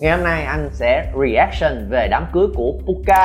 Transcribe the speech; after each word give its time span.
Ngày 0.00 0.16
hôm 0.16 0.24
nay 0.24 0.44
anh 0.44 0.70
sẽ 0.72 1.12
reaction 1.20 1.88
về 1.90 2.08
đám 2.10 2.26
cưới 2.32 2.46
của 2.54 2.72
Puka 2.86 3.18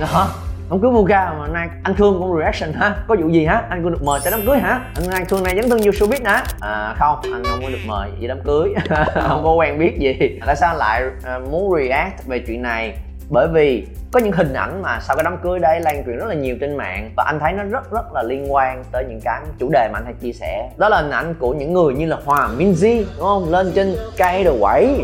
Đó, 0.00 0.28
đám 0.70 0.80
cưới 0.80 0.90
Puka 0.90 1.34
mà 1.38 1.48
nay 1.48 1.68
anh 1.82 1.94
Thương 1.94 2.18
cũng 2.18 2.38
reaction 2.38 2.72
hả? 2.72 2.96
Có 3.08 3.16
vụ 3.20 3.28
gì 3.28 3.44
hả? 3.44 3.62
Anh 3.70 3.82
cũng 3.82 3.92
được 3.92 4.02
mời 4.02 4.20
tới 4.24 4.30
đám 4.30 4.40
cưới 4.46 4.58
hả? 4.58 4.80
Anh, 4.94 5.10
anh 5.10 5.26
Thương 5.26 5.42
này 5.42 5.56
dấn 5.56 5.70
thân 5.70 5.78
vô 5.78 5.90
showbiz 5.90 6.24
hả? 6.24 6.44
À 6.60 6.94
không, 6.98 7.18
anh 7.22 7.44
không 7.44 7.60
có 7.62 7.70
được 7.70 7.78
mời 7.86 8.10
gì 8.20 8.26
đám 8.26 8.38
cưới 8.44 8.74
Không 9.28 9.44
có 9.44 9.52
quen 9.52 9.78
biết 9.78 9.98
gì 9.98 10.38
Tại 10.46 10.56
sao 10.56 10.76
lại 10.76 11.02
à, 11.24 11.38
muốn 11.50 11.76
react 11.76 12.26
về 12.26 12.44
chuyện 12.46 12.62
này? 12.62 12.94
Bởi 13.30 13.48
vì 13.48 13.86
có 14.12 14.20
những 14.20 14.32
hình 14.32 14.52
ảnh 14.52 14.82
mà 14.82 15.00
sau 15.00 15.16
cái 15.16 15.24
đám 15.24 15.36
cưới 15.42 15.58
đấy 15.58 15.80
lan 15.80 16.02
truyền 16.06 16.16
rất 16.16 16.26
là 16.28 16.34
nhiều 16.34 16.56
trên 16.60 16.76
mạng 16.76 17.10
và 17.16 17.24
anh 17.26 17.38
thấy 17.40 17.52
nó 17.52 17.62
rất 17.64 17.90
rất 17.90 18.12
là 18.14 18.22
liên 18.22 18.52
quan 18.52 18.84
tới 18.92 19.04
những 19.08 19.20
cái 19.24 19.40
chủ 19.58 19.68
đề 19.72 19.88
mà 19.92 19.98
anh 19.98 20.04
hay 20.04 20.14
chia 20.20 20.32
sẻ. 20.32 20.70
Đó 20.76 20.88
là 20.88 21.00
hình 21.00 21.10
ảnh 21.10 21.34
của 21.38 21.52
những 21.54 21.72
người 21.72 21.94
như 21.94 22.06
là 22.06 22.16
Hòa 22.24 22.48
Minzy 22.58 23.04
đúng 23.16 23.26
không? 23.26 23.50
Lên 23.50 23.72
trên 23.74 23.96
cây 24.16 24.44
đồ 24.44 24.56
quẩy. 24.60 25.02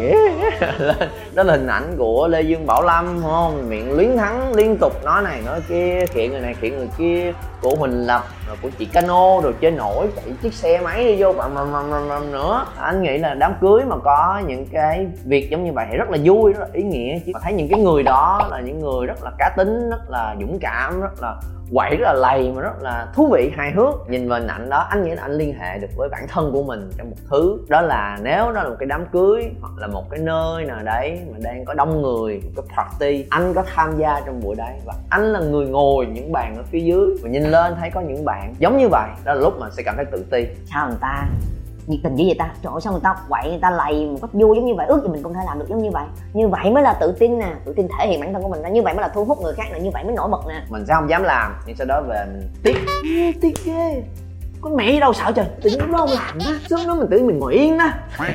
Đó 1.35 1.43
là 1.43 1.53
hình 1.53 1.67
ảnh 1.67 1.95
của 1.99 2.29
Lê 2.29 2.41
Dương 2.41 2.67
Bảo 2.67 2.83
Lâm, 2.83 3.21
đúng 3.23 3.31
không? 3.31 3.69
Miệng 3.71 3.97
luyến 3.97 4.17
thắng 4.17 4.55
liên 4.55 4.77
tục, 4.77 5.05
nói 5.05 5.23
này, 5.23 5.41
nói 5.47 5.61
kia 5.69 6.07
kiện 6.15 6.31
người 6.31 6.41
này 6.41 6.55
kiện 6.61 6.77
người 6.77 6.89
kia, 6.99 7.33
của 7.65 7.75
Huỳnh 7.75 8.07
Lập, 8.07 8.23
rồi 8.49 8.57
của 8.63 8.71
chị 8.79 8.85
Cano, 8.85 9.41
rồi 9.41 9.55
chơi 9.61 9.71
nổi, 9.71 10.07
chạy 10.17 10.25
chiếc 10.43 10.55
xe 10.55 10.81
máy 10.81 11.05
đi 11.05 11.23
vô, 11.23 11.33
bầm 11.33 11.55
bầm 11.55 11.73
bầm 11.73 12.09
bầm 12.09 12.33
nữa. 12.33 12.67
Anh 12.79 13.03
nghĩ 13.03 13.19
là 13.19 13.35
đám 13.35 13.55
cưới 13.61 13.83
mà 13.87 13.97
có 14.05 14.43
những 14.47 14.67
cái 14.73 15.07
việc 15.25 15.51
giống 15.51 15.65
như 15.65 15.73
vậy 15.73 15.87
thì 15.91 15.97
rất 15.97 16.11
là 16.11 16.19
vui, 16.25 16.53
rất 16.53 16.61
là 16.61 16.69
ý 16.73 16.83
nghĩa. 16.83 17.19
Chứ 17.27 17.33
mà 17.35 17.41
thấy 17.43 17.53
những 17.53 17.69
cái 17.69 17.81
người 17.81 18.03
đó 18.03 18.14
đó 18.15 18.49
là 18.51 18.61
những 18.61 18.81
người 18.81 19.07
rất 19.07 19.23
là 19.23 19.31
cá 19.39 19.51
tính, 19.57 19.91
rất 19.91 20.11
là 20.11 20.37
dũng 20.41 20.59
cảm, 20.61 21.01
rất 21.01 21.23
là 21.23 21.37
quậy, 21.73 21.97
rất 21.97 22.05
là 22.07 22.13
lầy 22.13 22.53
mà 22.53 22.63
rất 22.63 22.83
là 22.83 23.09
thú 23.15 23.29
vị, 23.33 23.53
hài 23.57 23.71
hước. 23.71 24.11
Nhìn 24.11 24.29
vào 24.29 24.41
hình 24.41 24.49
ảnh 24.49 24.71
đó, 24.71 24.87
anh 24.91 25.05
nghĩ 25.05 25.15
là 25.15 25.23
anh 25.23 25.33
liên 25.33 25.59
hệ 25.59 25.79
được 25.79 25.89
với 25.97 26.09
bản 26.09 26.27
thân 26.29 26.53
của 26.53 26.63
mình 26.63 26.91
trong 26.99 27.11
một 27.11 27.17
thứ. 27.31 27.59
Đó 27.69 27.81
là 27.81 28.19
nếu 28.23 28.53
đó 28.53 28.63
là 28.63 28.69
một 28.69 28.77
cái 28.79 28.87
đám 28.87 29.07
cưới 29.13 29.51
hoặc 29.61 29.73
là 29.77 29.87
một 29.87 30.11
cái 30.11 30.21
nơi 30.21 30.65
nào 30.65 30.83
đấy 30.85 31.21
mà 31.33 31.39
đang 31.43 31.65
có 31.65 31.75
đông 31.75 32.03
người, 32.03 32.43
một 32.45 32.63
cái 32.69 32.77
party, 32.77 33.27
anh 33.31 33.55
có 33.55 33.63
tham 33.75 33.97
gia 33.97 34.21
trong 34.27 34.41
buổi 34.41 34.57
đấy 34.57 34.75
và 34.87 34.95
anh 35.11 35.23
là 35.23 35.41
người 35.41 35.67
ngồi 35.67 36.07
những 36.07 36.33
bàn 36.33 36.57
ở 36.57 36.63
phía 36.63 36.81
dưới 36.81 37.07
và 37.23 37.31
nhìn 37.31 37.43
lên 37.43 37.75
thấy 37.81 37.91
có 37.91 38.01
những 38.01 38.25
bạn 38.25 38.55
giống 38.59 38.79
như 38.79 38.89
vậy, 38.89 39.09
đó 39.25 39.35
là 39.35 39.41
lúc 39.41 39.61
mà 39.61 39.71
sẽ 39.71 39.83
cảm 39.83 39.97
thấy 39.97 40.05
tự 40.05 40.25
ti. 40.31 40.47
Sao 40.73 40.89
người 40.89 40.99
ta? 41.01 41.27
Nhiệt 41.87 42.01
tình 42.03 42.15
như 42.15 42.25
vậy 42.27 42.37
ta. 42.39 42.51
Trời 42.63 42.73
ơi 42.73 42.81
sao 42.81 42.93
người 42.93 43.03
ta 43.05 43.15
quậy 43.29 43.49
người 43.49 43.59
ta 43.63 43.71
lầy 43.71 44.07
một 44.07 44.19
cách 44.23 44.31
vui 44.33 44.57
giống 44.57 44.67
như 44.67 44.75
vậy? 44.75 44.87
Ước 44.87 45.03
gì 45.03 45.09
mình 45.09 45.23
cũng 45.23 45.35
thể 45.35 45.41
làm 45.47 45.59
được 45.59 45.69
giống 45.69 45.83
như 45.83 45.91
vậy. 45.91 46.05
Như 46.33 46.49
vậy 46.49 46.71
mới 46.71 46.83
là 46.83 46.93
tự 47.01 47.15
tin 47.19 47.39
nè 47.39 47.53
tự 47.65 47.73
tin 47.73 47.89
thể 47.99 48.07
hiện 48.09 48.21
bản 48.21 48.33
thân 48.33 48.43
của 48.43 48.49
mình 48.49 48.63
ra 48.63 48.69
như 48.69 48.83
vậy 48.83 48.95
mới 48.95 49.03
là 49.03 49.09
thu 49.09 49.25
hút 49.25 49.39
người 49.43 49.55
khác 49.55 49.65
là 49.73 49.79
như 49.79 49.91
vậy 49.91 50.05
mới 50.05 50.15
nổi 50.15 50.29
bật 50.29 50.47
nè. 50.49 50.63
Mình 50.69 50.87
sẽ 50.87 50.95
không 50.95 51.11
dám 51.11 51.23
làm 51.23 51.55
nhưng 51.67 51.77
sau 51.77 51.87
đó 51.87 52.03
về 52.09 52.25
mình 52.33 52.49
tiếc. 52.63 52.77
Tiếc 53.41 53.55
ghê. 53.65 54.03
Con 54.61 54.77
mẹ 54.77 55.01
đâu 55.01 55.13
sợ 55.13 55.33
trời? 55.37 55.47
Tự 55.63 55.71
nhiên 55.71 55.93
nó 55.93 55.99
không 55.99 56.11
làm 56.11 56.39
á 56.47 56.59
sớm 56.69 56.81
đó 56.87 56.95
mình 56.95 57.09
tự 57.11 57.23
mình 57.23 57.39
ngồi 57.39 57.55
yên 57.55 57.79
đó. 57.79 57.89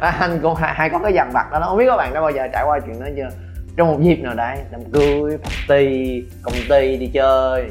À, 0.00 0.10
anh 0.10 0.40
con 0.42 0.54
hai, 0.54 0.74
hai 0.74 0.90
có 0.90 0.98
cái 0.98 1.12
dằn 1.12 1.30
vặt 1.32 1.52
đó. 1.52 1.60
Không 1.64 1.78
biết 1.78 1.86
các 1.86 1.96
bạn 1.96 2.14
đã 2.14 2.20
bao 2.20 2.30
giờ 2.30 2.48
trải 2.52 2.64
qua 2.66 2.80
chuyện 2.86 3.00
đó 3.00 3.06
chưa? 3.16 3.28
Trong 3.76 3.88
một 3.88 4.00
dịp 4.00 4.16
nào 4.16 4.34
đấy 4.34 4.58
đám 4.70 4.80
cưới 4.92 5.38
party 5.42 6.22
công 6.42 6.54
ty 6.68 6.96
đi 6.96 7.06
chơi 7.06 7.70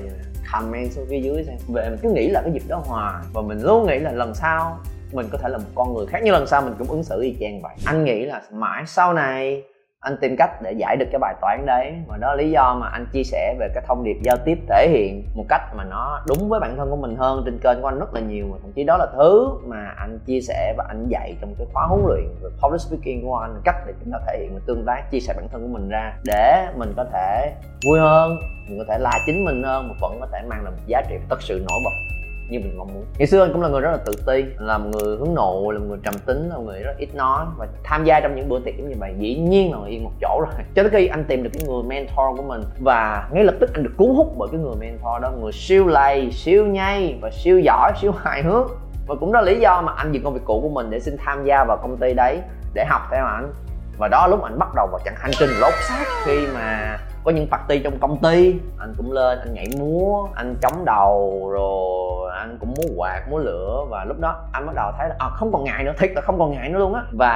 comment 0.52 0.92
xuống 0.92 1.06
phía 1.10 1.20
dưới 1.20 1.44
xem. 1.44 1.56
Về 1.68 1.90
mình 1.90 2.00
cứ 2.02 2.10
nghĩ 2.10 2.30
là 2.30 2.42
cái 2.42 2.52
dịp 2.52 2.64
đó 2.68 2.84
hòa 2.86 3.22
và 3.34 3.42
mình 3.42 3.62
luôn 3.62 3.88
nghĩ 3.88 4.00
là 4.00 4.12
lần 4.12 4.36
sau 4.36 4.80
mình 5.12 5.28
có 5.32 5.38
thể 5.38 5.50
là 5.50 5.58
một 5.58 5.70
con 5.76 5.94
người 5.94 6.06
khác. 6.06 6.24
Như 6.24 6.32
lần 6.32 6.48
sau 6.48 6.62
mình 6.62 6.74
cũng 6.80 6.88
ứng 6.88 7.04
xử 7.04 7.22
y 7.22 7.36
chang 7.40 7.62
vậy. 7.62 7.76
Anh 7.86 8.04
nghĩ 8.04 8.26
là 8.26 8.42
mãi 8.52 8.84
sau 8.86 9.14
này 9.14 9.64
anh 10.00 10.18
tìm 10.22 10.36
cách 10.38 10.62
để 10.62 10.72
giải 10.72 10.96
được 10.96 11.06
cái 11.12 11.20
bài 11.20 11.36
toán 11.42 11.66
đấy. 11.66 11.94
Và 12.08 12.18
đó 12.18 12.28
là 12.28 12.36
lý 12.36 12.52
do 12.52 12.76
mà 12.82 12.88
anh 12.88 13.08
chia 13.14 13.24
sẻ 13.24 13.56
về 13.60 13.68
cái 13.74 13.84
thông 13.88 14.04
điệp 14.04 14.18
giao 14.24 14.38
tiếp 14.46 14.58
thể 14.70 14.90
hiện 14.90 15.24
một 15.36 15.46
cách 15.50 15.62
mà 15.76 15.84
nó 15.84 16.24
đúng 16.28 16.50
với 16.50 16.60
bản 16.60 16.78
thân 16.78 16.90
của 16.90 16.96
mình 16.96 17.16
hơn 17.16 17.42
trên 17.46 17.60
kênh 17.64 17.82
của 17.82 17.88
anh 17.88 18.00
rất 18.00 18.14
là 18.14 18.22
nhiều. 18.22 18.46
Mà 18.52 18.58
thậm 18.62 18.72
chí 18.72 18.84
đó 18.84 18.98
là 18.98 19.08
thứ 19.16 19.50
mà 19.66 19.94
anh 19.98 20.20
chia 20.26 20.42
sẻ 20.42 20.74
và 20.78 20.86
anh 20.88 21.08
dạy 21.10 21.36
trong 21.42 21.56
cái 21.58 21.68
khóa 21.74 21.86
huấn 21.88 22.02
luyện 22.08 22.26
về 22.42 22.50
public 22.62 22.82
speaking 22.82 23.26
của 23.26 23.38
anh. 23.38 23.62
Cách 23.64 23.76
để 23.88 23.94
chúng 24.04 24.14
ta 24.14 24.20
thể 24.28 24.40
hiện 24.40 24.54
và 24.54 24.60
tương 24.68 24.86
tác, 24.86 25.12
chia 25.12 25.20
sẻ 25.20 25.34
bản 25.38 25.48
thân 25.52 25.62
của 25.62 25.80
mình 25.80 25.90
ra 25.90 26.14
để 26.26 26.68
mình 26.76 26.94
có 26.98 27.06
thể 27.14 27.54
vui 27.86 28.00
hơn, 28.00 28.38
mình 28.70 28.78
có 28.78 28.86
thể 28.90 28.98
là 29.00 29.12
chính 29.26 29.46
mình 29.46 29.64
hơn 29.64 29.88
mà 29.88 29.94
vẫn 30.02 30.18
có 30.20 30.28
thể 30.32 30.42
mang 30.48 30.64
lại 30.64 30.72
một 30.72 30.82
giá 30.88 31.02
trị 31.10 31.16
thật 31.30 31.42
sự 31.42 31.66
nổi 31.70 31.80
bật 31.86 32.17
như 32.50 32.60
mình 32.60 32.78
mong 32.78 32.94
muốn. 32.94 33.06
Ngày 33.18 33.28
xưa 33.28 33.42
anh 33.42 33.54
cũng 33.54 33.62
là 33.62 33.70
người 33.70 33.82
rất 33.82 33.92
là 33.92 33.98
tự 34.06 34.14
ti 34.28 34.46
là 34.60 34.78
một 34.78 34.90
người 34.94 35.18
hướng 35.18 35.34
nội 35.36 35.74
là 35.74 35.80
một 35.80 35.86
người 35.90 36.00
trầm 36.04 36.14
tính 36.26 36.50
là 36.50 36.56
một 36.56 36.64
người 36.66 36.84
rất 36.84 36.98
ít 36.98 37.16
nói 37.16 37.46
và 37.58 37.68
tham 37.84 38.04
gia 38.04 38.20
trong 38.20 38.36
những 38.36 38.50
bữa 38.50 38.60
tiệc 38.60 38.80
như 38.80 38.96
vậy. 39.00 39.14
Dĩ 39.18 39.36
nhiên 39.36 39.72
là 39.72 39.78
ngồi 39.78 39.90
yên 39.90 40.04
một 40.04 40.12
chỗ 40.22 40.42
rồi. 40.42 40.66
Cho 40.76 40.84
tới 40.84 40.90
khi 40.90 41.08
anh 41.08 41.26
tìm 41.26 41.44
được 41.44 41.50
cái 41.54 41.64
người 41.68 41.84
mentor 41.84 42.38
của 42.38 42.44
mình 42.44 42.62
và 42.80 43.30
ngay 43.32 43.44
lập 43.44 43.56
tức 43.60 43.70
anh 43.74 43.84
được 43.84 43.94
cuốn 43.98 44.08
hút 44.08 44.34
bởi 44.38 44.50
cái 44.52 44.62
người 44.62 44.76
mentor 44.80 45.22
đó, 45.22 45.32
người 45.42 45.52
siêu 45.52 45.88
lầy, 45.88 46.32
siêu 46.32 46.66
nhây 46.66 47.18
và 47.22 47.30
siêu 47.32 47.60
giỏi, 47.60 47.92
siêu 48.02 48.12
hài 48.24 48.44
hước. 48.44 48.68
Và 49.08 49.16
cũng 49.20 49.32
đó 49.32 49.42
là 49.42 49.52
lý 49.52 49.60
do 49.60 49.82
mà 49.82 49.92
anh 49.92 50.12
dừng 50.12 50.24
công 50.24 50.34
việc 50.34 50.42
cũ 50.46 50.60
của 50.62 50.70
mình 50.70 50.90
để 50.90 51.00
xin 51.00 51.18
tham 51.18 51.46
gia 51.46 51.64
vào 51.64 51.78
công 51.78 51.98
ty 51.98 52.14
đấy 52.14 52.42
để 52.74 52.86
học 52.86 53.02
theo 53.12 53.26
anh 53.26 53.54
và 53.98 54.08
đó 54.08 54.28
lúc 54.28 54.44
anh 54.44 54.60
bắt 54.60 54.70
đầu 54.76 54.88
vào 54.92 55.00
chặng 55.06 55.16
hành 55.18 55.32
trình 55.40 55.50
lột 55.60 55.74
xác 55.90 56.06
khi 56.26 56.48
mà 56.54 56.98
có 57.24 57.32
những 57.32 57.48
party 57.48 57.80
trong 57.80 58.00
công 58.00 58.18
ty, 58.18 58.56
anh 58.80 58.94
cũng 58.98 59.12
lên, 59.12 59.40
anh 59.40 59.54
nhảy 59.54 59.68
múa, 59.80 60.28
anh 60.36 60.56
chống 60.62 60.86
đầu 60.86 61.50
rồi 61.52 62.07
anh 62.48 62.58
cũng 62.60 62.74
muốn 62.78 63.00
quạt 63.00 63.22
muốn 63.30 63.40
lửa 63.40 63.86
và 63.90 64.06
lúc 64.06 64.20
đó 64.20 64.44
anh 64.52 64.66
bắt 64.66 64.74
đầu 64.76 64.92
thấy 64.98 65.10
là 65.10 65.16
à, 65.20 65.30
không 65.30 65.52
còn 65.52 65.64
ngại 65.64 65.84
nữa 65.84 65.94
thiệt 65.98 66.12
là 66.16 66.22
không 66.22 66.40
còn 66.40 66.52
ngại 66.52 66.70
nữa 66.70 66.80
luôn 66.80 66.94
á. 66.94 67.02
Và 67.12 67.30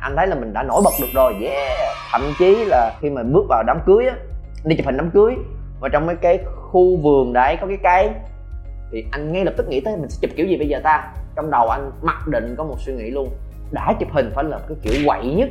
anh 0.00 0.16
thấy 0.16 0.26
là 0.26 0.34
mình 0.34 0.52
đã 0.52 0.62
nổi 0.62 0.82
bật 0.84 0.90
được 1.00 1.08
rồi 1.14 1.34
yeah. 1.42 1.78
Thậm 2.12 2.22
chí 2.38 2.64
là 2.64 2.92
khi 3.00 3.10
mà 3.10 3.22
bước 3.22 3.44
vào 3.48 3.62
đám 3.66 3.78
cưới 3.86 4.06
á 4.06 4.16
đi 4.64 4.76
chụp 4.76 4.86
hình 4.86 4.96
đám 4.96 5.10
cưới 5.10 5.34
và 5.80 5.88
trong 5.88 6.06
mấy 6.06 6.16
cái 6.16 6.38
khu 6.44 6.96
vườn 6.96 7.32
đấy 7.32 7.56
có 7.60 7.66
cái 7.66 7.78
cây 7.82 8.10
thì 8.92 9.04
anh 9.12 9.32
ngay 9.32 9.44
lập 9.44 9.54
tức 9.56 9.68
nghĩ 9.68 9.80
tới 9.80 9.96
mình 9.96 10.08
sẽ 10.08 10.18
chụp 10.20 10.30
kiểu 10.36 10.46
gì 10.46 10.56
bây 10.56 10.68
giờ 10.68 10.80
ta? 10.84 11.12
Trong 11.36 11.50
đầu 11.50 11.68
anh 11.68 11.90
mặc 12.02 12.26
định 12.26 12.54
có 12.58 12.64
một 12.64 12.76
suy 12.78 12.92
nghĩ 12.92 13.10
luôn 13.10 13.28
đã 13.70 13.94
chụp 14.00 14.08
hình 14.12 14.30
phải 14.34 14.44
là 14.44 14.58
cái 14.68 14.76
kiểu 14.82 14.94
quậy 15.06 15.34
nhất 15.34 15.48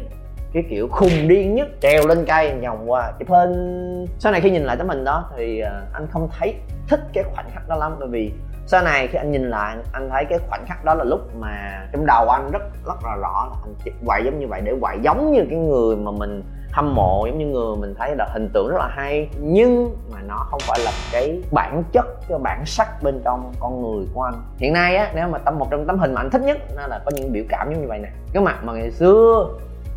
cái 0.53 0.63
kiểu 0.69 0.87
khùng 0.91 1.27
điên 1.27 1.55
nhất 1.55 1.67
trèo 1.81 2.07
lên 2.07 2.25
cây 2.27 2.53
vòng 2.63 2.91
qua 2.91 3.11
chụp 3.19 3.29
hình. 3.29 4.05
Sau 4.19 4.31
này 4.31 4.41
khi 4.41 4.49
nhìn 4.49 4.63
lại 4.63 4.75
tấm 4.77 4.89
hình 4.89 5.03
đó 5.03 5.29
thì 5.37 5.59
ờ, 5.59 5.81
anh 5.93 6.07
không 6.11 6.29
thấy 6.39 6.55
thích 6.89 6.99
cái 7.13 7.23
khoảnh 7.33 7.49
khắc 7.53 7.67
đó 7.67 7.75
lắm. 7.75 7.95
Bởi 7.99 8.07
vì 8.07 8.31
sau 8.65 8.83
này 8.83 9.07
khi 9.07 9.17
anh 9.17 9.31
nhìn 9.31 9.49
lại, 9.49 9.77
anh 9.93 10.09
thấy 10.09 10.25
cái 10.29 10.39
khoảnh 10.49 10.65
khắc 10.67 10.85
đó 10.85 10.93
là 10.93 11.03
lúc 11.03 11.19
mà 11.35 11.85
trong 11.93 12.05
đầu 12.05 12.29
anh 12.29 12.51
rất 12.51 12.61
rất 12.85 13.05
là 13.05 13.15
rõ 13.15 13.47
là 13.49 13.55
anh 13.63 13.73
chụp 13.85 13.93
quậy 14.05 14.21
giống 14.25 14.39
như 14.39 14.47
vậy, 14.47 14.61
để 14.61 14.73
quậy 14.81 14.97
giống 15.01 15.31
như 15.31 15.45
cái 15.49 15.59
người 15.59 15.95
mà 15.95 16.11
mình 16.11 16.43
hâm 16.71 16.95
mộ, 16.95 17.25
giống 17.25 17.37
như 17.37 17.45
người 17.45 17.75
mình 17.75 17.95
thấy 17.97 18.15
là 18.15 18.27
hình 18.33 18.49
tượng 18.53 18.69
rất 18.69 18.77
là 18.79 18.87
hay. 18.87 19.29
Nhưng 19.39 19.95
mà 20.11 20.21
nó 20.27 20.35
không 20.49 20.59
phải 20.67 20.79
là 20.85 20.91
cái 21.11 21.41
bản 21.51 21.83
chất, 21.91 22.05
cái 22.27 22.39
bản 22.39 22.65
sắc 22.65 23.03
bên 23.03 23.21
trong 23.25 23.51
con 23.59 23.81
người 23.81 24.07
của 24.13 24.21
anh. 24.21 24.33
Hiện 24.57 24.73
nay 24.73 24.95
á, 24.95 25.11
nếu 25.15 25.27
mà 25.27 25.37
tâm, 25.37 25.59
một 25.59 25.67
trong 25.71 25.87
tấm 25.87 25.99
hình 25.99 26.13
mà 26.13 26.21
anh 26.21 26.29
thích 26.29 26.41
nhất, 26.41 26.57
nó 26.75 26.87
là 26.87 26.99
có 27.05 27.11
những 27.15 27.33
biểu 27.33 27.43
cảm 27.49 27.69
giống 27.71 27.81
như 27.81 27.87
vậy 27.87 27.99
nè. 27.99 28.09
Cái 28.33 28.43
mặt 28.43 28.63
mà 28.63 28.73
ngày 28.73 28.91
xưa 28.91 29.47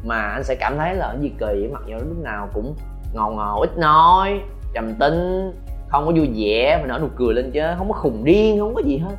mà 0.04 0.20
anh 0.20 0.44
sẽ 0.44 0.54
cảm 0.54 0.78
thấy 0.78 0.94
là 0.94 1.08
cái 1.12 1.20
gì 1.20 1.32
kỳ 1.38 1.68
mặt 1.72 1.82
dù 1.86 1.96
lúc 1.96 2.18
nào 2.22 2.48
cũng 2.54 2.74
ngầu 3.14 3.30
ngầu, 3.30 3.60
ít 3.60 3.78
nói, 3.78 4.40
trầm 4.74 4.94
tính 4.94 5.52
không 5.90 6.06
có 6.06 6.12
vui 6.12 6.30
vẻ, 6.36 6.78
mà 6.80 6.86
nở 6.86 6.98
nụ 7.02 7.08
cười 7.16 7.34
lên 7.34 7.50
chứ, 7.50 7.60
không 7.78 7.88
có 7.88 7.94
khùng 7.94 8.24
điên 8.24 8.58
không 8.58 8.74
có 8.74 8.82
gì 8.84 8.98
hết. 8.98 9.14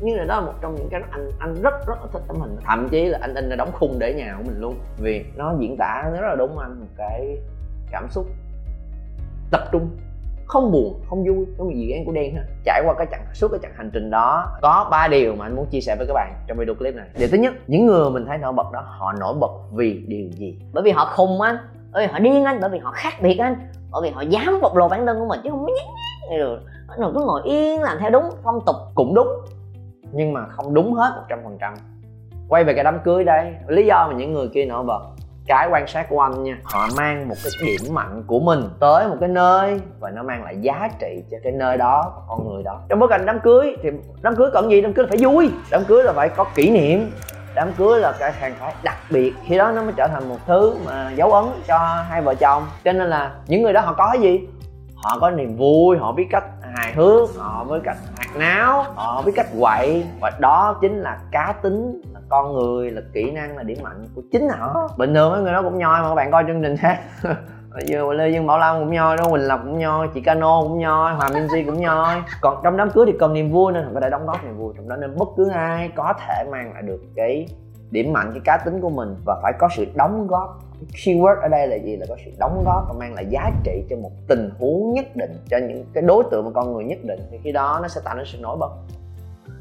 Nhưng 0.00 0.16
là 0.16 0.24
đó 0.24 0.40
là 0.40 0.46
một 0.46 0.52
trong 0.60 0.74
những 0.74 0.88
cái 0.90 1.02
anh 1.10 1.30
anh 1.38 1.62
rất 1.62 1.86
rất 1.86 1.94
thích 2.12 2.22
tấm 2.28 2.40
hình. 2.40 2.56
Thậm 2.64 2.88
chí 2.88 3.04
là 3.04 3.18
anh 3.22 3.34
in 3.34 3.48
ra 3.48 3.56
đóng 3.56 3.70
khung 3.72 3.98
để 3.98 4.14
nhà 4.14 4.34
của 4.38 4.44
mình 4.46 4.60
luôn, 4.60 4.74
vì 4.98 5.24
nó 5.36 5.54
diễn 5.58 5.76
tả 5.76 6.04
rất 6.12 6.28
là 6.28 6.34
đúng 6.38 6.58
anh, 6.58 6.80
một 6.80 6.86
cái 6.96 7.38
cảm 7.90 8.06
xúc 8.10 8.26
tập 9.50 9.60
trung. 9.72 9.90
Không 10.46 10.72
buồn, 10.72 11.00
không 11.08 11.24
vui 11.24 11.46
có 11.58 11.64
gì 11.74 11.86
ghen 11.86 12.04
của 12.04 12.12
đen 12.12 12.36
ha 12.36 12.42
trải 12.64 12.82
qua 12.86 12.94
cái 12.98 13.06
chặng, 13.10 13.26
suốt 13.34 13.48
cái 13.48 13.60
chặng 13.62 13.72
hành 13.76 13.90
trình 13.92 14.10
đó, 14.10 14.58
có 14.62 14.88
ba 14.90 15.08
điều 15.08 15.36
mà 15.36 15.46
anh 15.46 15.56
muốn 15.56 15.66
chia 15.66 15.80
sẻ 15.80 15.96
với 15.98 16.06
các 16.06 16.14
bạn 16.14 16.34
trong 16.46 16.58
video 16.58 16.74
clip 16.74 16.94
này. 16.94 17.08
Điều 17.18 17.28
thứ 17.28 17.38
nhất, 17.38 17.54
những 17.66 17.86
người 17.86 18.10
mình 18.10 18.26
thấy 18.26 18.38
nổi 18.38 18.52
bật 18.52 18.72
đó, 18.72 18.84
họ 18.86 19.12
nổi 19.12 19.34
bật 19.40 19.50
vì 19.72 20.04
điều 20.06 20.28
gì? 20.30 20.58
Bởi 20.72 20.84
vì 20.84 20.90
họ 20.90 21.12
khùng 21.16 21.40
anh. 21.40 21.56
Bởi 21.92 22.06
vì 22.06 22.12
họ 22.12 22.18
điên 22.18 22.44
anh, 22.44 22.60
bởi 22.60 22.70
vì 22.70 22.78
họ 22.78 22.92
khác 22.94 23.12
biệt 23.22 23.38
anh. 23.38 23.56
Bởi 23.92 24.02
vì 24.02 24.10
họ 24.10 24.20
dám 24.20 24.60
bộc 24.62 24.76
lộ 24.76 24.88
bản 24.88 25.06
thân 25.06 25.18
của 25.18 25.26
mình, 25.26 25.40
chứ 25.44 25.50
không 25.50 25.66
có 25.66 25.72
hay 26.28 26.38
được. 26.38 26.58
Nó 26.98 27.10
cứ 27.14 27.24
ngồi 27.26 27.40
yên, 27.44 27.82
làm 27.82 27.98
theo 28.00 28.10
đúng 28.10 28.24
phong 28.44 28.60
tục 28.66 28.76
cũng 28.94 29.14
đúng. 29.14 29.28
Nhưng 30.12 30.32
mà 30.32 30.46
không 30.48 30.74
đúng 30.74 30.94
hết 30.94 31.12
một 31.16 31.22
trăm 31.28 31.38
phần 31.44 31.58
trăm. 31.60 31.74
Quay 32.48 32.64
về 32.64 32.74
cái 32.74 32.84
đám 32.84 32.98
cưới 33.04 33.24
đây, 33.24 33.54
lý 33.66 33.86
do 33.86 34.08
mà 34.08 34.14
những 34.14 34.32
người 34.32 34.48
kia 34.48 34.64
nổi 34.64 34.84
bật. 34.84 35.00
Cái 35.46 35.68
quan 35.70 35.86
sát 35.86 36.06
của 36.08 36.20
anh 36.20 36.42
nha, 36.42 36.58
họ 36.64 36.88
mang 36.96 37.28
một 37.28 37.34
cái 37.44 37.52
điểm 37.66 37.94
mạnh 37.94 38.22
của 38.26 38.40
mình 38.40 38.60
tới 38.80 39.08
một 39.08 39.16
cái 39.20 39.28
nơi 39.28 39.80
và 40.00 40.10
nó 40.10 40.22
mang 40.22 40.44
lại 40.44 40.56
giá 40.60 40.88
trị 41.00 41.22
cho 41.30 41.36
cái 41.42 41.52
nơi 41.52 41.76
đó 41.76 42.24
con 42.28 42.48
người 42.48 42.62
đó. 42.62 42.80
Trong 42.88 42.98
bối 42.98 43.08
cảnh 43.08 43.26
đám 43.26 43.40
cưới 43.40 43.76
thì 43.82 43.90
đám 44.22 44.36
cưới 44.36 44.50
cần 44.52 44.70
gì? 44.70 44.80
Đám 44.80 44.92
cưới 44.92 45.04
là 45.04 45.08
phải 45.08 45.18
vui. 45.24 45.50
Đám 45.70 45.84
cưới 45.84 46.04
là 46.04 46.12
phải 46.12 46.28
có 46.28 46.44
kỷ 46.54 46.70
niệm. 46.70 47.10
Đám 47.54 47.72
cưới 47.78 48.00
là 48.00 48.12
cái 48.18 48.32
hàng 48.32 48.54
phải 48.58 48.74
đặc 48.82 48.96
biệt. 49.10 49.34
Khi 49.44 49.58
đó 49.58 49.72
nó 49.72 49.82
mới 49.82 49.92
trở 49.96 50.08
thành 50.08 50.28
một 50.28 50.38
thứ 50.46 50.74
mà 50.86 51.12
dấu 51.16 51.32
ấn 51.32 51.44
cho 51.66 51.78
hai 51.78 52.22
vợ 52.22 52.34
chồng. 52.34 52.62
Cho 52.84 52.92
nên 52.92 53.08
là 53.08 53.34
những 53.46 53.62
người 53.62 53.72
đó 53.72 53.80
họ 53.80 53.92
có 53.92 54.08
cái 54.12 54.20
gì? 54.20 54.48
Họ 54.96 55.18
có 55.20 55.30
niềm 55.30 55.56
vui, 55.56 55.98
họ 55.98 56.12
biết 56.12 56.26
cách 56.30 56.44
hài 56.74 56.92
hước, 56.92 57.28
họ 57.36 57.64
biết 57.64 57.80
cách 57.84 57.96
hạt 58.18 58.36
náo, 58.38 58.82
họ 58.82 59.22
biết 59.26 59.32
cách 59.36 59.46
quậy. 59.60 60.06
Và 60.20 60.30
đó 60.40 60.78
chính 60.80 60.98
là 60.98 61.18
cá 61.30 61.54
tính, 61.62 62.02
là 62.14 62.20
con 62.28 62.54
người, 62.54 62.90
là 62.90 63.00
kỹ 63.12 63.30
năng, 63.30 63.56
là 63.56 63.62
điểm 63.62 63.78
mạnh 63.82 64.06
của 64.14 64.22
chính 64.32 64.48
họ. 64.48 64.88
Bình 64.96 65.14
thường 65.14 65.32
mấy 65.32 65.42
người 65.42 65.52
đó 65.52 65.62
cũng 65.62 65.78
nhoi 65.78 66.02
mà, 66.02 66.08
các 66.08 66.14
bạn 66.14 66.30
coi 66.30 66.44
chương 66.46 66.62
trình 66.62 66.76
khác 66.76 67.00
giờ 67.86 68.12
lê 68.12 68.28
dương 68.28 68.46
bảo 68.46 68.58
lâm 68.58 68.78
cũng 68.78 68.90
nhoi 68.90 69.16
đó 69.16 69.24
quỳnh 69.30 69.46
Lộc 69.46 69.60
cũng 69.64 69.78
nhoi, 69.78 70.08
chị 70.14 70.20
cano 70.20 70.62
cũng 70.62 70.78
nhoi, 70.78 71.14
hòa 71.14 71.28
minh 71.34 71.48
di 71.48 71.64
cũng 71.64 71.80
nhoi. 71.80 72.22
Còn 72.40 72.60
trong 72.64 72.76
đám 72.76 72.90
cưới 72.90 73.06
thì 73.06 73.12
cần 73.18 73.32
niềm 73.32 73.52
vui 73.52 73.72
nên 73.72 73.88
phải 73.92 74.00
đã 74.00 74.08
đóng 74.08 74.26
góp 74.26 74.44
niềm 74.44 74.58
vui. 74.58 74.74
Trong 74.76 74.88
đó 74.88 74.96
nên 74.96 75.16
bất 75.18 75.28
cứ 75.36 75.48
ai 75.48 75.90
có 75.96 76.14
thể 76.26 76.44
mang 76.50 76.72
lại 76.74 76.82
được 76.82 77.00
cái 77.16 77.48
điểm 77.90 78.12
mạnh, 78.12 78.30
cái 78.32 78.40
cá 78.44 78.56
tính 78.64 78.80
của 78.80 78.90
mình 78.90 79.16
và 79.26 79.40
phải 79.42 79.52
có 79.58 79.68
sự 79.76 79.86
đóng 79.94 80.26
góp 80.26 80.58
keyword 80.92 81.40
ở 81.40 81.48
đây 81.48 81.68
là 81.68 81.76
gì? 81.76 81.96
Là 81.96 82.06
có 82.08 82.16
sự 82.24 82.30
đóng 82.38 82.62
góp 82.64 82.84
và 82.88 82.94
mang 82.98 83.14
lại 83.14 83.26
giá 83.30 83.50
trị 83.64 83.84
cho 83.90 83.96
một 83.96 84.10
tình 84.28 84.50
huống 84.58 84.92
nhất 84.92 85.16
định, 85.16 85.30
cho 85.50 85.58
những 85.58 85.84
cái 85.94 86.02
đối 86.02 86.24
tượng 86.30 86.44
và 86.44 86.50
con 86.54 86.74
người 86.74 86.84
nhất 86.84 86.98
định. 87.02 87.20
Thì 87.30 87.38
khi 87.44 87.52
đó 87.52 87.78
nó 87.82 87.88
sẽ 87.88 88.00
tạo 88.04 88.16
nên 88.16 88.24
sự 88.26 88.38
nổi 88.40 88.56
bật. 88.56 88.70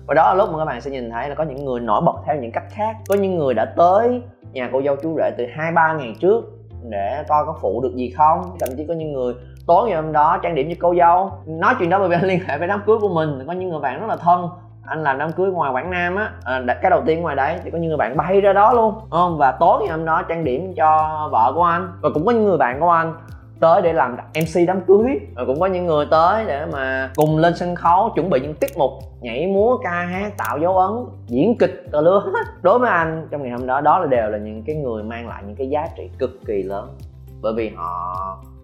Và 0.07 0.13
đó 0.13 0.23
là 0.23 0.33
lúc 0.33 0.50
mà 0.51 0.59
các 0.59 0.65
bạn 0.65 0.81
sẽ 0.81 0.91
nhìn 0.91 1.12
thấy 1.12 1.29
là 1.29 1.35
có 1.35 1.44
những 1.44 1.65
người 1.65 1.79
nổi 1.79 2.01
bật 2.06 2.15
theo 2.25 2.35
những 2.35 2.51
cách 2.51 2.65
khác. 2.69 2.95
Có 3.09 3.15
những 3.15 3.38
người 3.38 3.53
đã 3.53 3.65
tới 3.77 4.21
nhà 4.53 4.69
cô 4.73 4.81
dâu 4.81 4.95
chú 4.95 5.15
rể 5.17 5.31
từ 5.38 5.45
hai, 5.56 5.71
ba 5.71 5.94
ngày 5.94 6.15
trước 6.19 6.44
để 6.89 7.23
coi 7.27 7.45
có 7.45 7.57
phụ 7.62 7.81
được 7.81 7.95
gì 7.95 8.09
không. 8.09 8.41
Thậm 8.59 8.69
chí 8.77 8.85
có 8.88 8.94
những 8.94 9.13
người 9.13 9.33
tối 9.67 9.88
ngày 9.89 10.01
hôm 10.01 10.12
đó 10.12 10.39
trang 10.44 10.56
điểm 10.56 10.67
cho 10.69 10.75
cô 10.79 10.95
dâu. 10.95 11.31
Nói 11.45 11.75
chuyện 11.79 11.89
đó 11.89 12.00
bởi 12.00 12.09
vì 12.09 12.15
liên 12.27 12.39
hệ 12.47 12.57
với 12.57 12.67
đám 12.67 12.81
cưới 12.85 12.97
của 13.01 13.09
mình. 13.09 13.44
Có 13.47 13.53
những 13.53 13.69
người 13.69 13.79
bạn 13.79 14.00
rất 14.00 14.07
là 14.07 14.15
thân 14.15 14.50
anh 14.86 15.04
làm 15.04 15.18
đám 15.18 15.32
cưới 15.32 15.52
ngoài 15.52 15.72
quảng 15.72 15.92
nam 15.92 16.16
á. 16.16 16.32
À, 16.44 16.62
cái 16.82 16.90
đầu 16.90 17.02
tiên 17.06 17.22
ngoài 17.22 17.36
đấy 17.36 17.60
thì 17.64 17.72
có 17.72 17.78
những 17.78 17.88
người 17.88 17.98
bạn 17.98 18.18
bay 18.18 18.42
ra 18.42 18.54
đó 18.54 18.74
luôn 18.74 18.96
không? 19.10 19.38
Và 19.38 19.52
tối 19.52 19.82
ngày 19.82 19.98
hôm 19.98 20.06
đó 20.06 20.22
trang 20.22 20.44
điểm 20.44 20.74
cho 20.78 21.30
vợ 21.32 21.52
của 21.56 21.64
anh. 21.64 21.92
Và 22.02 22.10
cũng 22.14 22.26
có 22.26 22.32
những 22.32 22.46
người 22.46 22.58
bạn 22.58 22.80
của 22.80 22.90
anh 22.90 23.14
tới 23.60 23.82
để 23.82 23.94
làm 23.94 24.16
mc 24.16 24.68
đám 24.68 24.82
cưới. 24.82 25.20
Rồi 25.36 25.46
cũng 25.46 25.60
có 25.60 25.66
những 25.66 25.86
người 25.86 26.06
tới 26.12 26.46
để 26.48 26.66
mà 26.66 27.12
cùng 27.16 27.38
lên 27.38 27.56
sân 27.56 27.76
khấu 27.76 28.10
chuẩn 28.16 28.30
bị 28.30 28.40
những 28.40 28.54
tiết 28.54 28.78
mục 28.78 28.92
nhảy 29.22 29.48
múa 29.48 29.78
ca 29.84 29.92
hát 29.92 30.38
tạo 30.38 30.58
dấu 30.58 30.78
ấn 30.78 30.92
diễn 31.28 31.58
kịch 31.58 31.84
tờ 31.92 32.02
lứa 32.02 32.24
đối 32.62 32.80
với 32.80 32.90
anh 32.90 33.28
trong 33.32 33.44
ngày 33.44 33.52
hôm 33.52 33.68
đó 33.68 33.82
đó 33.82 34.00
là 34.00 34.08
đều 34.08 34.30
là 34.30 34.38
những 34.38 34.64
cái 34.64 34.76
người 34.76 35.04
mang 35.04 35.28
lại 35.28 35.44
những 35.48 35.56
cái 35.56 35.70
giá 35.70 35.88
trị 35.98 36.10
cực 36.20 36.32
kỳ 36.48 36.64
lớn. 36.64 36.98
Bởi 37.42 37.54
vì 37.54 37.70
họ 37.76 38.16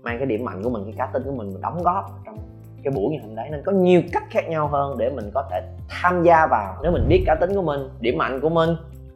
mang 0.03 0.17
cái 0.17 0.25
điểm 0.25 0.45
mạnh 0.45 0.63
của 0.63 0.69
mình 0.69 0.83
cái 0.85 0.93
cá 0.97 1.05
tính 1.05 1.23
của 1.25 1.31
mình 1.31 1.47
mình 1.47 1.61
đóng 1.61 1.83
góp 1.83 2.05
trong 2.25 2.37
cái 2.83 2.93
buổi 2.95 3.11
ngày 3.11 3.19
hôm 3.23 3.35
đấy. 3.35 3.47
Nên 3.51 3.61
có 3.65 3.71
nhiều 3.71 4.01
cách 4.13 4.23
khác 4.29 4.49
nhau 4.49 4.67
hơn 4.67 4.95
để 4.97 5.09
mình 5.09 5.31
có 5.33 5.47
thể 5.51 5.61
tham 5.89 6.23
gia 6.23 6.47
vào. 6.47 6.75
Nếu 6.83 6.91
mình 6.91 7.07
biết 7.07 7.23
cá 7.25 7.35
tính 7.35 7.55
của 7.55 7.61
mình, 7.61 7.79
điểm 7.99 8.17
mạnh 8.17 8.39
của 8.41 8.49
mình. 8.49 8.69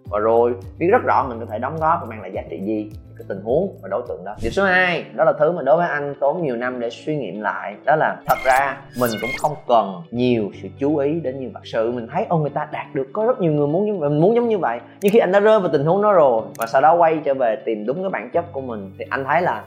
Và 0.09 0.19
rồi, 0.19 0.55
biết 0.79 0.87
rất 0.91 1.03
rõ 1.03 1.25
mình 1.29 1.39
có 1.39 1.45
thể 1.45 1.59
đóng 1.59 1.77
góp 1.79 1.99
và 2.01 2.07
mang 2.09 2.21
lại 2.21 2.31
giá 2.33 2.41
trị 2.49 2.59
gì 2.61 2.91
cái 3.17 3.25
tình 3.27 3.41
huống 3.43 3.77
và 3.81 3.89
đối 3.89 4.01
tượng 4.07 4.25
đó. 4.25 4.35
Điều 4.41 4.51
số 4.51 4.63
2 4.63 5.05
đó 5.15 5.23
là 5.23 5.33
thứ 5.39 5.51
mà 5.51 5.61
đối 5.61 5.77
với 5.77 5.87
anh 5.87 6.15
tốn 6.19 6.43
nhiều 6.43 6.55
năm 6.55 6.79
để 6.79 6.89
suy 6.89 7.17
nghiệm 7.17 7.41
lại. 7.41 7.75
Đó 7.85 7.95
là 7.95 8.15
thật 8.25 8.37
ra, 8.45 8.77
mình 8.99 9.11
cũng 9.21 9.29
không 9.41 9.55
cần 9.67 10.01
nhiều 10.11 10.51
sự 10.61 10.67
chú 10.79 10.97
ý 10.97 11.19
đến 11.19 11.39
như 11.39 11.49
vậy. 11.53 11.63
Sự 11.65 11.91
mình 11.91 12.07
thấy 12.11 12.25
ông 12.29 12.41
người 12.41 12.49
ta 12.49 12.67
đạt 12.71 12.85
được, 12.93 13.07
có 13.13 13.25
rất 13.25 13.41
nhiều 13.41 13.51
người 13.51 13.67
muốn 13.67 13.85
như 13.85 13.95
vậy 13.95 14.09
mình 14.09 14.21
muốn 14.21 14.35
giống 14.35 14.47
như 14.47 14.57
vậy. 14.57 14.79
Nhưng 15.01 15.11
khi 15.11 15.19
anh 15.19 15.31
đã 15.31 15.39
rơi 15.39 15.59
vào 15.59 15.69
tình 15.71 15.85
huống 15.85 16.01
đó 16.01 16.11
rồi, 16.11 16.43
và 16.57 16.65
sau 16.65 16.81
đó 16.81 16.93
quay 16.93 17.21
trở 17.25 17.33
về 17.33 17.55
tìm 17.65 17.85
đúng 17.85 18.01
cái 18.01 18.09
bản 18.09 18.29
chất 18.33 18.45
của 18.51 18.61
mình, 18.61 18.91
thì 18.99 19.05
anh 19.09 19.25
thấy 19.25 19.41
là 19.41 19.63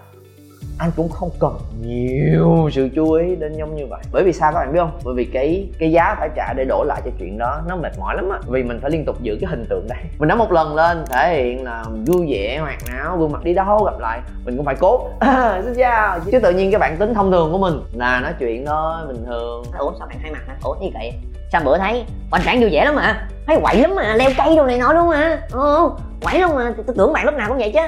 anh 0.78 0.90
cũng 0.96 1.08
không 1.08 1.30
cần 1.40 1.58
nhiều 1.80 2.68
sự 2.72 2.88
chú 2.94 3.12
ý 3.12 3.36
đến 3.36 3.52
giống 3.58 3.76
như 3.76 3.86
vậy. 3.86 4.00
Bởi 4.12 4.24
vì 4.24 4.32
sao 4.32 4.52
các 4.52 4.58
bạn 4.58 4.72
biết 4.72 4.78
không? 4.78 4.98
Bởi 5.04 5.14
vì 5.14 5.24
cái 5.24 5.68
cái 5.78 5.92
giá 5.92 6.16
phải 6.18 6.28
trả 6.36 6.52
để 6.52 6.64
đổi 6.64 6.86
lại 6.86 7.02
cho 7.04 7.10
chuyện 7.18 7.38
đó 7.38 7.60
nó 7.68 7.76
mệt 7.76 7.92
mỏi 7.98 8.14
lắm 8.14 8.30
á. 8.30 8.38
Vì 8.48 8.62
mình 8.62 8.78
phải 8.82 8.90
liên 8.90 9.04
tục 9.04 9.22
giữ 9.22 9.38
cái 9.40 9.50
hình 9.50 9.66
tượng 9.68 9.88
đây. 9.88 9.98
Mình 10.18 10.28
đã 10.28 10.34
một 10.34 10.52
lần 10.52 10.74
lên 10.74 11.04
thể 11.10 11.34
hiện 11.34 11.64
là 11.64 11.84
vui 12.06 12.26
vẻ 12.30 12.58
hoạt 12.58 12.78
náo 12.88 13.16
gương 13.18 13.32
mặt 13.32 13.44
đi 13.44 13.54
đâu 13.54 13.84
gặp 13.84 13.98
lại. 13.98 14.20
Mình 14.44 14.56
cũng 14.56 14.66
phải 14.66 14.74
cố. 14.80 15.08
À, 15.20 15.62
xin 15.64 15.74
chào. 15.74 16.20
Chứ 16.32 16.40
tự 16.40 16.50
nhiên 16.50 16.70
cái 16.70 16.78
bản 16.78 16.96
tính 16.96 17.14
thông 17.14 17.32
thường 17.32 17.52
của 17.52 17.58
mình 17.58 17.80
là 17.92 18.20
nói 18.20 18.32
chuyện 18.38 18.66
thôi 18.66 18.94
bình 19.08 19.24
thường. 19.26 19.62
Ủa 19.78 19.92
sao 19.98 20.06
bạn 20.06 20.18
hai 20.22 20.32
mặt 20.32 20.42
hả? 20.48 20.56
Ủa 20.62 20.74
như 20.74 20.88
vậy 20.94 21.12
sao 21.52 21.62
bữa 21.64 21.78
thấy 21.78 22.04
hoành 22.30 22.42
tráng 22.44 22.60
vui 22.60 22.70
vẻ 22.72 22.84
lắm 22.84 22.94
mà? 22.96 23.28
Thấy 23.46 23.58
quậy 23.62 23.76
lắm 23.76 23.94
mà 23.94 24.14
leo 24.14 24.30
cây 24.38 24.56
đồ 24.56 24.66
này 24.66 24.78
nọ 24.78 24.92
luôn 24.92 25.08
mà. 25.08 25.42
Ừ 25.52 25.90
quậy 26.22 26.40
luôn 26.40 26.54
mà. 26.54 26.74
Tôi 26.86 26.96
tưởng 26.98 27.12
bạn 27.12 27.24
lúc 27.24 27.34
nào 27.34 27.48
cũng 27.48 27.58
vậy 27.58 27.70
chứ 27.74 27.80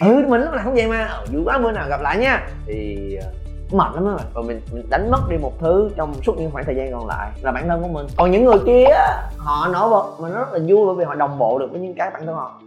ừ 0.00 0.24
mình 0.28 0.40
lúc 0.40 0.54
nào 0.54 0.60
không 0.64 0.74
vậy 0.74 0.86
mà. 0.86 1.06
Ừ, 1.06 1.26
vui 1.32 1.42
quá 1.44 1.58
bữa 1.58 1.72
nào 1.72 1.88
gặp 1.88 2.00
lại 2.00 2.18
nha. 2.18 2.48
Thì 2.66 3.16
ờ, 3.22 3.28
mệt 3.72 3.94
lắm 3.94 4.04
rồi 4.04 4.18
và 4.34 4.42
mình 4.42 4.60
mình 4.72 4.86
đánh 4.90 5.10
mất 5.10 5.20
đi 5.30 5.36
một 5.36 5.52
thứ 5.60 5.90
trong 5.96 6.14
suốt 6.14 6.34
những 6.38 6.50
khoảng 6.50 6.64
thời 6.64 6.76
gian 6.76 6.92
còn 6.92 7.06
lại 7.06 7.30
là 7.42 7.52
bản 7.52 7.68
thân 7.68 7.82
của 7.82 7.88
mình. 7.88 8.06
Còn 8.16 8.30
những 8.30 8.44
người 8.44 8.58
kia 8.66 8.86
họ 9.36 9.68
nổi 9.68 9.90
bật. 9.90 10.20
Mà 10.20 10.28
nó 10.28 10.38
rất 10.38 10.52
là 10.52 10.58
vui 10.68 10.86
bởi 10.86 10.94
vì 10.94 11.04
họ 11.04 11.14
đồng 11.14 11.38
bộ 11.38 11.58
được 11.58 11.68
với 11.70 11.80
những 11.80 11.94
cái 11.94 12.10
bản 12.10 12.26
thân 12.26 12.34
họ. 12.34 12.60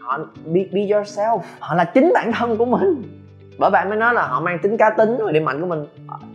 Họ 0.00 0.18
be, 0.44 0.60
be 0.72 0.80
yourself. 0.80 1.38
Họ 1.60 1.74
là 1.74 1.84
chính 1.84 2.10
bản 2.14 2.32
thân 2.32 2.56
của 2.56 2.64
mình. 2.64 3.02
Bởi 3.58 3.70
vậy 3.70 3.84
mới 3.84 3.96
nói 3.96 4.14
là 4.14 4.26
họ 4.26 4.40
mang 4.40 4.58
tính 4.58 4.76
cá 4.76 4.90
tính 4.90 5.18
và 5.24 5.32
điểm 5.32 5.44
mạnh 5.44 5.60
của 5.60 5.66
mình. 5.66 5.86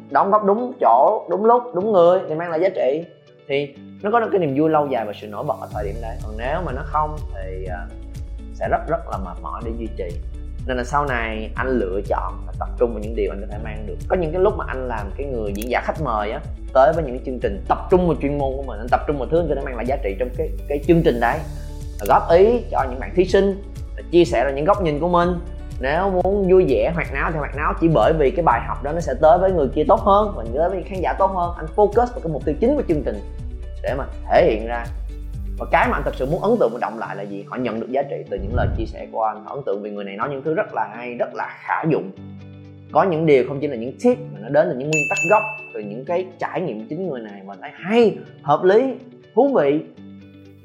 Đóng 0.10 0.32
góp 0.32 0.44
đúng 0.44 0.74
chỗ 0.80 1.28
đúng 1.30 1.46
lúc 1.46 1.64
đúng 1.76 1.92
người 1.92 2.20
thì 2.30 2.36
mang 2.36 2.50
lại 2.50 2.60
giá 2.60 2.70
trị. 2.70 3.06
Thì 3.48 3.76
nó 4.04 4.12
có 4.12 4.28
cái 4.32 4.40
niềm 4.40 4.56
vui 4.58 4.70
lâu 4.70 4.88
dài 4.88 5.06
và 5.06 5.14
sự 5.22 5.28
nổi 5.28 5.44
bật 5.44 5.56
ở 5.62 5.68
thời 5.74 5.86
điểm 5.86 5.96
đấy 6.02 6.18
còn 6.24 6.34
nếu 6.38 6.62
mà 6.66 6.72
nó 6.72 6.82
không 6.86 7.16
thì 7.34 7.66
ờ, 7.66 7.78
sẽ 8.54 8.68
rất 8.72 8.88
rất 8.88 9.10
là 9.12 9.18
mệt 9.18 9.38
mỏi 9.42 9.62
để 9.66 9.72
duy 9.78 9.88
trì 9.98 10.18
nên 10.68 10.78
là 10.78 10.84
sau 10.84 11.06
này 11.06 11.52
anh 11.56 11.80
lựa 11.80 12.02
chọn 12.08 12.34
và 12.48 12.54
tập 12.60 12.70
trung 12.80 12.94
vào 12.94 13.00
những 13.04 13.16
điều 13.16 13.32
anh 13.32 13.42
có 13.42 13.48
thể 13.52 13.58
mang 13.64 13.86
được. 13.88 13.96
Có 14.08 14.16
những 14.16 14.32
cái 14.32 14.42
lúc 14.42 14.54
mà 14.58 14.66
anh 14.68 14.88
làm 14.88 15.12
cái 15.18 15.28
người 15.28 15.54
diễn 15.56 15.70
giả 15.70 15.82
khách 15.84 16.02
mời 16.02 16.32
á, 16.32 16.40
tới 16.74 16.94
với 16.94 17.04
những 17.04 17.16
cái 17.18 17.26
chương 17.26 17.40
trình 17.40 17.64
tập 17.68 17.78
trung 17.92 18.08
vào 18.08 18.16
chuyên 18.22 18.38
môn 18.38 18.54
của 18.58 18.64
mình, 18.64 18.80
anh 18.80 18.88
tập 18.92 19.02
trung 19.08 19.18
vào 19.18 19.28
thứ 19.32 19.40
anh 19.40 19.50
có 19.50 19.56
thể 19.56 19.62
mang 19.66 19.76
lại 19.76 19.86
giá 19.86 19.98
trị 20.04 20.16
trong 20.20 20.30
cái 20.38 20.50
cái 20.70 20.80
chương 20.88 21.02
trình 21.04 21.20
đấy. 21.20 21.38
Góp 22.08 22.30
ý 22.32 22.62
cho 22.72 22.86
những 22.90 23.00
bạn 23.00 23.12
thí 23.16 23.26
sinh 23.26 23.62
chia 24.12 24.26
sẻ 24.26 24.44
ra 24.44 24.52
những 24.52 24.66
góc 24.66 24.82
nhìn 24.82 25.00
của 25.00 25.10
mình. 25.10 25.30
Nếu 25.80 26.10
muốn 26.10 26.52
vui 26.52 26.66
vẻ 26.70 26.92
hoạt 26.96 27.14
náo 27.14 27.32
thì 27.32 27.38
hoạt 27.38 27.56
náo, 27.56 27.74
chỉ 27.82 27.88
bởi 27.88 28.14
vì 28.14 28.32
cái 28.32 28.44
bài 28.44 28.62
học 28.68 28.84
đó 28.84 28.92
nó 28.92 29.00
sẽ 29.00 29.14
tới 29.22 29.38
với 29.38 29.52
người 29.52 29.68
kia 29.76 29.84
tốt 29.88 30.00
hơn 30.00 30.34
và 30.36 30.44
tới 30.56 30.70
với 30.70 30.84
khán 30.84 31.02
giả 31.02 31.14
tốt 31.20 31.32
hơn. 31.36 31.54
Anh 31.58 31.66
focus 31.76 32.06
vào 32.06 32.20
cái 32.24 32.34
mục 32.34 32.46
tiêu 32.46 32.56
chính 32.60 32.76
của 32.76 32.84
chương 32.88 33.04
trình 33.04 33.20
để 33.84 33.94
mà 33.98 34.06
thể 34.30 34.46
hiện 34.52 34.68
ra 34.68 34.86
và 35.58 35.66
cái 35.72 35.88
mà 35.90 35.98
anh 35.98 36.04
thật 36.06 36.16
sự 36.16 36.26
muốn 36.26 36.42
ấn 36.42 36.52
tượng 36.60 36.70
và 36.74 36.80
động 36.82 37.00
lại 37.00 37.16
là 37.16 37.24
gì? 37.24 37.46
Họ 37.48 37.58
nhận 37.58 37.80
được 37.80 37.92
giá 37.92 38.04
trị 38.04 38.16
từ 38.30 38.38
những 38.38 38.56
lời 38.56 38.68
chia 38.78 38.86
sẻ 38.86 39.08
của 39.12 39.24
anh. 39.24 39.44
Họ 39.46 39.56
ấn 39.56 39.64
tượng 39.66 39.82
vì 39.82 39.92
người 39.92 40.04
này 40.04 40.16
nói 40.16 40.30
những 40.30 40.42
thứ 40.44 40.54
rất 40.54 40.74
là 40.74 40.90
hay, 40.96 41.14
rất 41.14 41.34
là 41.34 41.58
khả 41.60 41.84
dụng. 41.90 42.12
Có 42.92 43.04
những 43.04 43.26
điều 43.26 43.48
không 43.48 43.60
chỉ 43.62 43.68
là 43.68 43.76
những 43.76 43.94
tip, 44.04 44.18
mà 44.34 44.40
nó 44.42 44.50
đến 44.50 44.68
từ 44.70 44.78
những 44.78 44.92
nguyên 44.92 45.04
tắc 45.10 45.18
gốc, 45.30 45.44
từ 45.74 45.80
những 45.80 46.06
cái 46.06 46.26
trải 46.40 46.62
nghiệm 46.62 46.88
chính 46.88 47.08
người 47.08 47.22
này 47.22 47.42
mà 47.46 47.54
thấy 47.62 47.70
hay, 47.74 48.18
hợp 48.42 48.64
lý, 48.64 48.94
thú 49.36 49.54
vị 49.56 49.80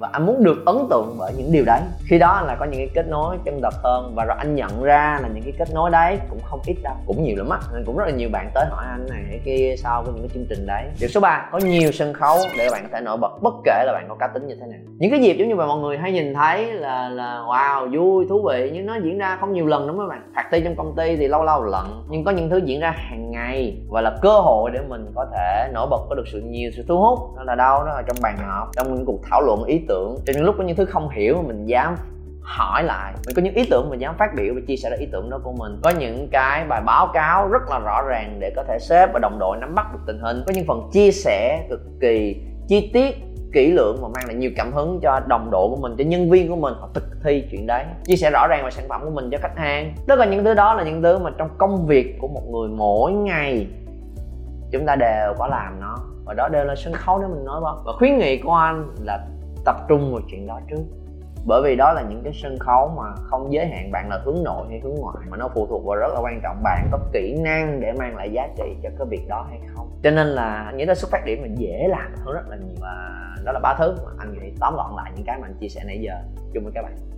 và 0.00 0.08
anh 0.12 0.26
muốn 0.26 0.44
được 0.44 0.66
ấn 0.66 0.76
tượng 0.90 1.16
bởi 1.18 1.32
những 1.36 1.52
điều 1.52 1.64
đấy. 1.66 1.80
Khi 2.06 2.18
đó 2.18 2.42
là 2.46 2.56
có 2.60 2.64
những 2.64 2.80
cái 2.80 2.90
kết 2.94 3.08
nối 3.08 3.36
chân 3.44 3.60
thật 3.62 3.74
hơn 3.82 4.12
và 4.14 4.24
rồi 4.24 4.36
anh 4.38 4.54
nhận 4.54 4.82
ra 4.82 5.18
là 5.22 5.28
những 5.28 5.42
cái 5.42 5.52
kết 5.58 5.68
nối 5.74 5.90
đấy 5.90 6.18
cũng 6.30 6.38
không 6.44 6.60
ít 6.66 6.76
đâu. 6.82 6.94
Cũng 7.06 7.22
nhiều 7.22 7.36
lắm 7.36 7.48
á, 7.48 7.58
nên 7.74 7.84
cũng 7.86 7.96
rất 7.96 8.04
là 8.04 8.10
nhiều 8.10 8.28
bạn 8.32 8.50
tới 8.54 8.64
hỏi 8.70 8.84
anh 8.88 9.06
này 9.10 9.22
cái 9.30 9.40
kia 9.44 9.74
sau 9.78 10.02
cái 10.02 10.12
những 10.14 10.28
cái 10.28 10.30
chương 10.34 10.46
trình 10.48 10.66
đấy. 10.66 10.84
Điều 11.00 11.08
số 11.08 11.20
3 11.20 11.48
có 11.52 11.58
nhiều 11.58 11.92
sân 11.92 12.12
khấu 12.12 12.38
để 12.58 12.68
bạn 12.72 12.82
có 12.82 12.88
thể 12.92 13.00
nổi 13.00 13.16
bật, 13.16 13.42
bất 13.42 13.54
kể 13.64 13.82
là 13.86 13.92
bạn 13.92 14.06
có 14.08 14.14
cá 14.14 14.26
tính 14.26 14.46
như 14.46 14.54
thế 14.60 14.66
nào. 14.66 14.80
Những 14.98 15.10
cái 15.10 15.20
dịp 15.20 15.34
giống 15.34 15.48
như 15.48 15.54
mà 15.54 15.66
mọi 15.66 15.78
người 15.78 15.98
hay 15.98 16.12
nhìn 16.12 16.34
thấy 16.34 16.66
là 16.66 17.08
là, 17.08 17.38
wow, 17.46 17.98
vui, 17.98 18.26
thú 18.28 18.48
vị, 18.48 18.70
nhưng 18.74 18.86
nó 18.86 18.96
diễn 19.04 19.18
ra 19.18 19.36
không 19.40 19.52
nhiều 19.52 19.66
lần 19.66 19.86
đúng 19.86 19.96
không 19.96 20.08
các 20.08 20.16
bạn? 20.16 20.32
Party 20.36 20.64
trong 20.64 20.76
công 20.76 20.96
ty 20.96 21.16
thì 21.16 21.28
lâu 21.28 21.44
lâu 21.44 21.64
lần 21.64 22.04
nhưng 22.08 22.24
có 22.24 22.30
những 22.30 22.50
thứ 22.50 22.56
diễn 22.56 22.80
ra 22.80 22.90
hàng 22.90 23.30
ngày 23.30 23.76
và 23.90 24.00
là 24.00 24.18
cơ 24.22 24.40
hội 24.40 24.70
để 24.70 24.80
mình 24.88 25.06
có 25.14 25.26
thể 25.32 25.70
nổi 25.74 25.86
bật, 25.90 26.00
có 26.08 26.14
được 26.14 26.24
sự 26.32 26.40
nhiều 26.40 26.70
sự 26.76 26.84
thu 26.88 27.00
hút. 27.00 27.18
Đó 27.36 27.42
là 27.44 27.54
đâu? 27.54 27.84
Đó 27.84 27.94
là 27.94 28.02
trong 28.06 28.16
bàn 28.22 28.36
họp, 28.46 28.68
trong 28.76 28.94
những 28.94 29.06
cuộc 29.06 29.20
thảo 29.30 29.42
luận 29.42 29.64
ý 29.64 29.80
tưởng, 29.90 30.16
cho 30.26 30.32
những 30.36 30.44
lúc 30.44 30.54
có 30.58 30.64
những 30.64 30.76
thứ 30.76 30.84
không 30.84 31.08
hiểu 31.08 31.42
mình 31.46 31.66
dám 31.66 31.96
hỏi 32.42 32.82
lại, 32.82 33.12
mình 33.26 33.36
có 33.36 33.42
những 33.42 33.54
ý 33.54 33.66
tưởng 33.70 33.90
mình 33.90 34.00
dám 34.00 34.14
phát 34.18 34.30
biểu 34.36 34.54
và 34.54 34.60
chia 34.66 34.76
sẻ 34.76 34.90
ra 34.90 34.96
ý 35.00 35.06
tưởng 35.12 35.30
đó 35.30 35.38
của 35.44 35.52
mình. 35.52 35.80
Có 35.82 35.90
những 35.90 36.28
cái 36.32 36.64
bài 36.64 36.82
báo 36.86 37.08
cáo 37.14 37.48
rất 37.48 37.62
là 37.70 37.78
rõ 37.78 38.02
ràng 38.02 38.36
để 38.40 38.52
có 38.56 38.64
thể 38.68 38.78
sếp 38.78 39.12
và 39.12 39.18
đồng 39.18 39.38
đội 39.38 39.56
nắm 39.60 39.74
bắt 39.74 39.86
được 39.92 40.00
tình 40.06 40.18
hình. 40.18 40.42
Có 40.46 40.52
những 40.54 40.66
phần 40.66 40.90
chia 40.92 41.10
sẻ 41.10 41.66
cực 41.70 41.80
kỳ 42.00 42.42
chi 42.68 42.90
tiết, 42.92 43.16
kỹ 43.52 43.72
lưỡng 43.72 43.96
và 44.02 44.08
mang 44.08 44.24
lại 44.26 44.34
nhiều 44.34 44.50
cảm 44.56 44.72
hứng 44.72 45.00
cho 45.02 45.20
đồng 45.26 45.50
đội 45.50 45.68
của 45.68 45.76
mình, 45.76 45.94
cho 45.98 46.04
nhân 46.04 46.30
viên 46.30 46.48
của 46.48 46.56
mình. 46.56 46.74
Họ 46.80 46.88
thực 46.94 47.04
thi 47.24 47.44
chuyện 47.50 47.66
đấy, 47.66 47.84
chia 48.04 48.16
sẻ 48.16 48.30
rõ 48.30 48.46
ràng 48.46 48.64
về 48.64 48.70
sản 48.70 48.84
phẩm 48.88 49.00
của 49.04 49.10
mình 49.10 49.30
cho 49.30 49.38
khách 49.42 49.56
hàng. 49.56 49.94
Tất 50.06 50.16
cả 50.18 50.24
những 50.24 50.44
thứ 50.44 50.54
đó 50.54 50.74
là 50.74 50.82
những 50.82 51.02
thứ 51.02 51.18
mà 51.18 51.30
trong 51.38 51.48
công 51.58 51.86
việc 51.86 52.18
của 52.20 52.28
một 52.28 52.42
người 52.50 52.68
mỗi 52.68 53.12
ngày, 53.12 53.66
chúng 54.72 54.86
ta 54.86 54.96
đều 54.96 55.34
có 55.38 55.46
làm 55.46 55.80
nó. 55.80 55.96
Và 56.24 56.34
đó 56.34 56.48
đều 56.48 56.64
là 56.64 56.74
sân 56.74 56.92
khấu 56.92 57.18
để 57.18 57.26
mình 57.28 57.44
nói 57.44 57.60
bật 57.60 57.82
và 57.86 57.92
khuyến 57.92 58.18
nghị 58.18 58.36
của 58.38 58.54
anh 58.54 58.92
là 59.04 59.26
tập 59.64 59.76
trung 59.88 60.12
vào 60.12 60.20
chuyện 60.30 60.46
đó 60.46 60.60
trước. 60.70 60.82
Bởi 61.46 61.62
vì 61.62 61.76
đó 61.76 61.92
là 61.92 62.02
những 62.02 62.22
cái 62.24 62.32
sân 62.32 62.58
khấu 62.58 62.92
mà 62.96 63.02
không 63.16 63.52
giới 63.52 63.66
hạn 63.66 63.90
bạn 63.90 64.08
là 64.08 64.20
hướng 64.24 64.42
nội 64.44 64.66
hay 64.70 64.80
hướng 64.80 64.94
ngoại, 64.94 65.16
mà 65.30 65.36
nó 65.36 65.48
phụ 65.54 65.66
thuộc 65.66 65.84
vào 65.84 65.96
rất 65.96 66.14
là 66.14 66.20
quan 66.20 66.40
trọng 66.42 66.62
bạn 66.62 66.88
có 66.92 66.98
kỹ 67.12 67.36
năng 67.40 67.80
để 67.80 67.92
mang 67.92 68.16
lại 68.16 68.32
giá 68.32 68.48
trị 68.56 68.76
cho 68.82 68.88
cái 68.98 69.06
việc 69.10 69.28
đó 69.28 69.46
hay 69.50 69.60
không. 69.74 69.90
Cho 70.02 70.10
nên 70.10 70.26
là 70.26 70.64
anh 70.66 70.76
nghĩ 70.76 70.84
đó 70.84 70.94
xuất 70.94 71.10
phát 71.10 71.24
điểm 71.26 71.42
mình 71.42 71.54
dễ 71.54 71.88
làm 71.88 72.12
hơn 72.24 72.34
rất 72.34 72.48
là 72.48 72.56
nhiều. 72.56 72.76
Và 72.80 73.20
đó 73.44 73.52
là 73.52 73.60
ba 73.62 73.74
thứ 73.78 73.96
mà 74.04 74.10
anh 74.18 74.32
nghĩ 74.32 74.52
tóm 74.60 74.74
gọn 74.76 74.96
lại 74.96 75.12
những 75.16 75.24
cái 75.24 75.38
mà 75.40 75.46
anh 75.46 75.54
chia 75.60 75.68
sẻ 75.68 75.80
nãy 75.86 75.98
giờ. 76.00 76.14
Chung 76.54 76.64
với 76.64 76.72
các 76.74 76.82
bạn. 76.82 76.92